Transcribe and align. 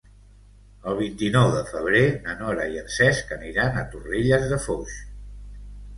El 0.91 0.95
vint-i-nou 1.01 1.49
de 1.57 1.59
febrer 1.67 2.01
na 2.27 2.35
Nora 2.41 2.65
i 2.77 2.81
en 2.85 2.89
Cesc 2.97 3.35
aniran 3.39 3.77
a 3.83 3.87
Torrelles 3.95 4.49
de 4.55 4.63
Foix. 4.65 5.01